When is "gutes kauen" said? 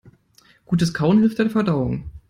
0.65-1.19